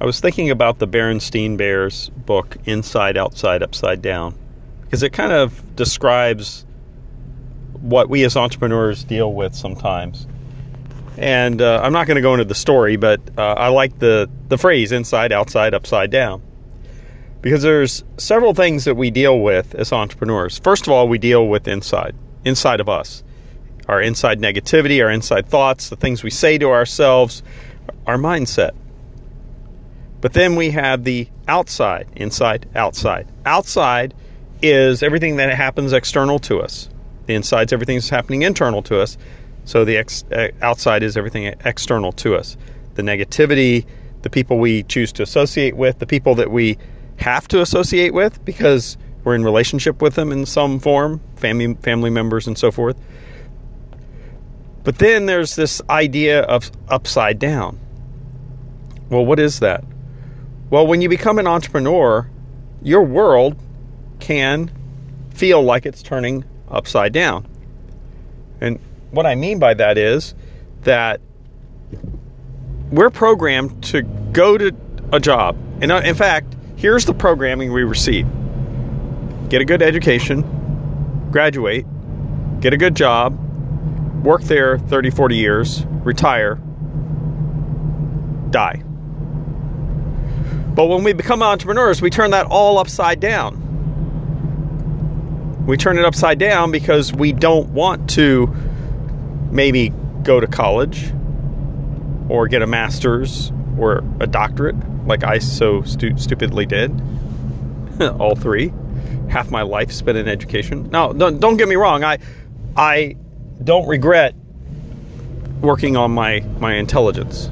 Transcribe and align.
I 0.00 0.06
was 0.06 0.20
thinking 0.20 0.50
about 0.50 0.78
the 0.78 0.86
Berenstain 0.86 1.56
Bears 1.56 2.08
book, 2.10 2.56
Inside, 2.66 3.16
Outside, 3.16 3.64
Upside 3.64 4.00
Down, 4.00 4.38
because 4.82 5.02
it 5.02 5.12
kind 5.12 5.32
of 5.32 5.74
describes 5.74 6.64
what 7.80 8.08
we 8.08 8.22
as 8.24 8.36
entrepreneurs 8.36 9.02
deal 9.02 9.32
with 9.32 9.56
sometimes. 9.56 10.28
And 11.16 11.60
uh, 11.60 11.80
I'm 11.82 11.92
not 11.92 12.06
going 12.06 12.14
to 12.14 12.22
go 12.22 12.32
into 12.34 12.44
the 12.44 12.54
story, 12.54 12.94
but 12.94 13.20
uh, 13.36 13.54
I 13.54 13.68
like 13.68 13.98
the, 13.98 14.30
the 14.46 14.56
phrase 14.56 14.92
inside, 14.92 15.32
outside, 15.32 15.74
upside 15.74 16.12
down. 16.12 16.42
Because 17.40 17.62
there's 17.62 18.04
several 18.18 18.54
things 18.54 18.84
that 18.84 18.94
we 18.94 19.10
deal 19.10 19.40
with 19.40 19.74
as 19.74 19.92
entrepreneurs. 19.92 20.58
First 20.60 20.86
of 20.86 20.92
all, 20.92 21.08
we 21.08 21.18
deal 21.18 21.48
with 21.48 21.66
inside, 21.66 22.14
inside 22.44 22.78
of 22.78 22.88
us. 22.88 23.24
Our 23.88 24.00
inside 24.00 24.38
negativity, 24.38 25.02
our 25.02 25.10
inside 25.10 25.48
thoughts, 25.48 25.88
the 25.88 25.96
things 25.96 26.22
we 26.22 26.30
say 26.30 26.56
to 26.58 26.70
ourselves, 26.70 27.42
our 28.06 28.16
mindset. 28.16 28.72
But 30.20 30.32
then 30.32 30.56
we 30.56 30.70
have 30.70 31.04
the 31.04 31.28
outside, 31.46 32.08
inside, 32.16 32.68
outside. 32.74 33.28
Outside 33.46 34.14
is 34.62 35.02
everything 35.02 35.36
that 35.36 35.54
happens 35.54 35.92
external 35.92 36.38
to 36.40 36.60
us. 36.60 36.88
The 37.26 37.34
inside's 37.34 37.72
everything 37.72 37.96
that's 37.96 38.08
happening 38.08 38.42
internal 38.42 38.82
to 38.84 39.00
us. 39.00 39.16
So 39.64 39.84
the 39.84 39.96
ex- 39.98 40.24
uh, 40.32 40.48
outside 40.62 41.02
is 41.02 41.16
everything 41.16 41.44
external 41.64 42.10
to 42.12 42.34
us. 42.34 42.56
The 42.94 43.02
negativity, 43.02 43.86
the 44.22 44.30
people 44.30 44.58
we 44.58 44.82
choose 44.84 45.12
to 45.12 45.22
associate 45.22 45.76
with, 45.76 45.98
the 45.98 46.06
people 46.06 46.34
that 46.36 46.50
we 46.50 46.78
have 47.18 47.46
to 47.48 47.60
associate 47.60 48.14
with 48.14 48.44
because 48.44 48.96
we're 49.24 49.34
in 49.34 49.44
relationship 49.44 50.00
with 50.00 50.14
them 50.14 50.32
in 50.32 50.46
some 50.46 50.80
form, 50.80 51.20
family 51.36 51.74
family 51.74 52.10
members 52.10 52.46
and 52.46 52.56
so 52.56 52.70
forth. 52.70 52.98
But 54.84 54.98
then 54.98 55.26
there's 55.26 55.54
this 55.54 55.82
idea 55.90 56.42
of 56.42 56.70
upside 56.88 57.38
down. 57.38 57.78
Well, 59.10 59.26
what 59.26 59.38
is 59.38 59.60
that? 59.60 59.84
Well, 60.70 60.86
when 60.86 61.00
you 61.00 61.08
become 61.08 61.38
an 61.38 61.46
entrepreneur, 61.46 62.28
your 62.82 63.02
world 63.02 63.56
can 64.20 64.70
feel 65.30 65.62
like 65.62 65.86
it's 65.86 66.02
turning 66.02 66.44
upside 66.70 67.12
down. 67.12 67.46
And 68.60 68.78
what 69.10 69.24
I 69.24 69.34
mean 69.34 69.58
by 69.58 69.74
that 69.74 69.96
is 69.96 70.34
that 70.82 71.20
we're 72.90 73.10
programmed 73.10 73.82
to 73.84 74.02
go 74.32 74.58
to 74.58 74.74
a 75.12 75.20
job. 75.20 75.56
And 75.80 75.90
uh, 75.90 76.02
in 76.04 76.14
fact, 76.14 76.54
here's 76.76 77.04
the 77.06 77.14
programming 77.14 77.72
we 77.72 77.84
receive 77.84 78.26
get 79.48 79.62
a 79.62 79.64
good 79.64 79.80
education, 79.80 80.42
graduate, 81.30 81.86
get 82.60 82.74
a 82.74 82.76
good 82.76 82.94
job, 82.94 83.32
work 84.22 84.42
there 84.42 84.78
30, 84.78 85.08
40 85.10 85.36
years, 85.36 85.86
retire, 86.04 86.56
die. 88.50 88.82
But 90.78 90.86
when 90.86 91.02
we 91.02 91.12
become 91.12 91.42
entrepreneurs, 91.42 92.00
we 92.00 92.08
turn 92.08 92.30
that 92.30 92.46
all 92.46 92.78
upside 92.78 93.18
down. 93.18 93.64
We 95.66 95.76
turn 95.76 95.98
it 95.98 96.04
upside 96.04 96.38
down 96.38 96.70
because 96.70 97.12
we 97.12 97.32
don't 97.32 97.70
want 97.70 98.08
to 98.10 98.46
maybe 99.50 99.92
go 100.22 100.38
to 100.38 100.46
college 100.46 101.12
or 102.28 102.46
get 102.46 102.62
a 102.62 102.66
master's 102.68 103.50
or 103.76 104.04
a 104.20 104.28
doctorate 104.28 104.76
like 105.04 105.24
I 105.24 105.38
so 105.38 105.82
stu- 105.82 106.16
stupidly 106.16 106.64
did. 106.64 106.92
all 108.20 108.36
three. 108.36 108.72
Half 109.28 109.50
my 109.50 109.62
life 109.62 109.90
spent 109.90 110.16
in 110.16 110.28
education. 110.28 110.90
Now, 110.90 111.12
don't, 111.12 111.40
don't 111.40 111.56
get 111.56 111.66
me 111.66 111.74
wrong. 111.74 112.04
I, 112.04 112.18
I 112.76 113.16
don't 113.64 113.88
regret 113.88 114.32
working 115.60 115.96
on 115.96 116.12
my, 116.12 116.38
my 116.60 116.76
intelligence, 116.76 117.50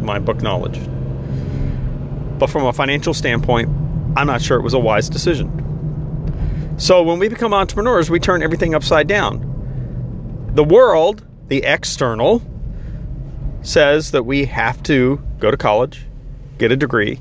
my 0.00 0.18
book 0.18 0.42
knowledge. 0.42 0.80
But 2.38 2.50
from 2.50 2.66
a 2.66 2.72
financial 2.72 3.14
standpoint, 3.14 3.68
I'm 4.16 4.26
not 4.26 4.42
sure 4.42 4.58
it 4.58 4.62
was 4.62 4.74
a 4.74 4.78
wise 4.78 5.08
decision. 5.08 5.60
So 6.76 7.02
when 7.02 7.18
we 7.18 7.28
become 7.28 7.54
entrepreneurs, 7.54 8.10
we 8.10 8.18
turn 8.18 8.42
everything 8.42 8.74
upside 8.74 9.06
down. 9.06 9.50
The 10.54 10.64
world, 10.64 11.24
the 11.48 11.62
external, 11.64 12.42
says 13.62 14.10
that 14.10 14.24
we 14.24 14.44
have 14.46 14.82
to 14.84 15.22
go 15.38 15.50
to 15.50 15.56
college, 15.56 16.04
get 16.58 16.70
a 16.70 16.76
degree, 16.76 17.20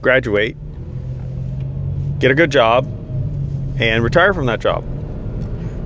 graduate, 0.00 0.56
get 2.18 2.30
a 2.30 2.34
good 2.34 2.50
job, 2.50 2.86
and 3.78 4.02
retire 4.02 4.32
from 4.32 4.46
that 4.46 4.60
job. 4.60 4.84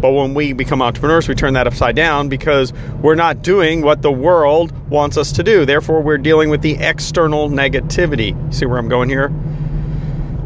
But 0.00 0.12
when 0.12 0.34
we 0.34 0.52
become 0.52 0.80
entrepreneurs, 0.80 1.28
we 1.28 1.34
turn 1.34 1.54
that 1.54 1.66
upside 1.66 1.94
down 1.94 2.28
because 2.28 2.72
we're 3.02 3.14
not 3.14 3.42
doing 3.42 3.82
what 3.82 4.02
the 4.02 4.10
world 4.10 4.72
wants 4.88 5.16
us 5.16 5.32
to 5.32 5.42
do. 5.42 5.66
Therefore, 5.66 6.00
we're 6.00 6.18
dealing 6.18 6.48
with 6.48 6.62
the 6.62 6.76
external 6.76 7.50
negativity. 7.50 8.34
See 8.54 8.64
where 8.66 8.78
I'm 8.78 8.88
going 8.88 9.08
here? 9.08 9.28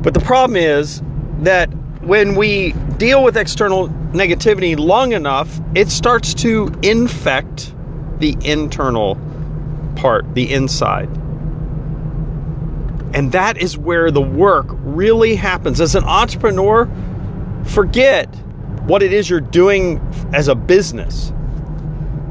But 0.02 0.12
the 0.12 0.20
problem 0.20 0.56
is 0.56 1.02
that 1.40 1.66
when 2.02 2.34
we 2.34 2.72
deal 2.98 3.22
with 3.22 3.36
external 3.36 3.88
negativity 4.12 4.78
long 4.78 5.12
enough, 5.12 5.60
it 5.74 5.88
starts 5.88 6.34
to 6.34 6.72
infect 6.82 7.72
the 8.18 8.36
internal 8.42 9.18
part, 9.96 10.34
the 10.34 10.52
inside. 10.52 11.08
And 13.14 13.30
that 13.32 13.56
is 13.58 13.78
where 13.78 14.10
the 14.10 14.20
work 14.20 14.66
really 14.70 15.36
happens. 15.36 15.80
As 15.80 15.94
an 15.94 16.04
entrepreneur, 16.04 16.90
forget 17.64 18.28
what 18.86 19.02
it 19.02 19.12
is 19.12 19.30
you're 19.30 19.40
doing 19.40 19.98
as 20.32 20.48
a 20.48 20.54
business. 20.54 21.32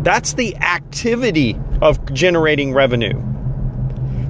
That's 0.01 0.33
the 0.33 0.55
activity 0.57 1.59
of 1.81 2.13
generating 2.13 2.73
revenue. 2.73 3.19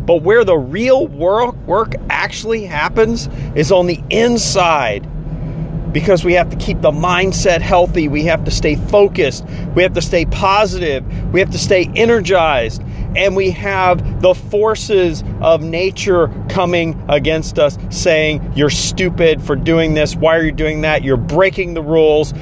But 0.06 0.22
where 0.22 0.44
the 0.44 0.58
real 0.58 1.08
work, 1.08 1.56
work 1.66 1.96
actually 2.10 2.66
happens 2.66 3.28
is 3.56 3.72
on 3.72 3.88
the 3.88 4.02
inside 4.10 5.10
because 5.94 6.26
we 6.26 6.34
have 6.34 6.50
to 6.50 6.58
keep 6.58 6.82
the 6.82 6.92
mindset 6.92 7.62
healthy. 7.62 8.08
We 8.08 8.24
have 8.24 8.44
to 8.46 8.52
stay 8.52 8.76
focused. 8.76 9.46
We 9.76 9.84
have 9.84 9.94
to 9.94 10.02
stay 10.02 10.26
positive. 10.26 11.06
We 11.32 11.40
have 11.40 11.52
to 11.52 11.60
stay 11.60 11.90
energized. 11.96 12.82
And 13.16 13.36
we 13.36 13.52
have 13.52 14.22
the 14.22 14.34
forces 14.34 15.24
of 15.40 15.62
nature 15.62 16.30
coming 16.50 17.06
against 17.08 17.60
us 17.60 17.78
saying, 17.92 18.54
You're 18.56 18.72
stupid 18.72 19.42
for 19.44 19.56
doing 19.56 19.94
this. 19.94 20.16
Why 20.16 20.36
are 20.38 20.44
you 20.44 20.52
doing 20.52 20.82
that? 20.82 21.04
You're 21.04 21.16
breaking 21.16 21.76
the 21.76 21.84
rules. 21.84 22.34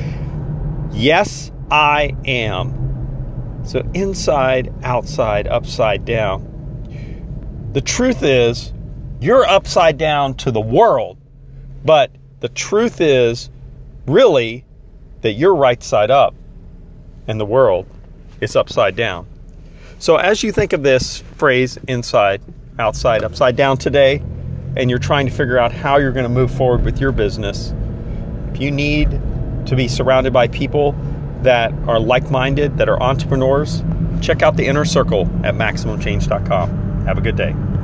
Yes, 0.92 1.52
I 1.70 2.16
am. 2.26 3.62
So, 3.66 3.88
inside, 3.94 4.74
outside, 4.82 5.48
upside 5.48 6.06
down. 6.06 7.70
The 7.74 7.82
truth 7.82 8.24
is, 8.24 8.74
you're 9.20 9.46
upside 9.46 9.98
down 9.98 10.36
to 10.36 10.52
the 10.52 10.62
world, 10.62 11.18
but 11.86 12.12
the 12.42 12.50
truth 12.50 13.00
is 13.00 13.50
really 14.08 14.66
that 15.22 15.34
you're 15.34 15.56
right 15.56 15.82
side 15.82 16.12
up 16.12 16.36
and 17.28 17.40
the 17.40 17.46
world 17.46 17.86
is 18.42 18.56
upside 18.56 18.96
down. 18.96 19.28
So, 20.00 20.18
as 20.18 20.42
you 20.42 20.52
think 20.52 20.74
of 20.74 20.82
this 20.82 21.20
phrase 21.38 21.78
inside, 21.88 22.42
outside, 22.80 23.24
upside 23.24 23.56
down 23.56 23.78
today, 23.78 24.22
and 24.76 24.90
you're 24.90 25.00
trying 25.00 25.28
to 25.28 25.32
figure 25.32 25.60
out 25.60 25.72
how 25.72 25.98
you're 25.98 26.12
going 26.12 26.24
to 26.24 26.30
move 26.30 26.52
forward 26.52 26.84
with 26.84 27.00
your 27.00 27.12
business, 27.12 27.74
if 28.52 28.60
you 28.60 28.72
need 28.72 29.12
to 29.68 29.76
be 29.76 29.88
surrounded 29.88 30.34
by 30.34 30.48
people 30.48 30.96
that 31.44 31.72
are 31.88 32.00
like 32.00 32.32
minded, 32.32 32.78
that 32.78 32.90
are 32.90 33.02
entrepreneurs, 33.02 33.84
check 34.22 34.42
out 34.42 34.58
the 34.58 34.66
inner 34.66 34.86
circle 34.86 35.30
at 35.44 35.54
MaximumChange.com. 35.54 37.06
Have 37.06 37.18
a 37.20 37.22
good 37.22 37.36
day. 37.36 37.56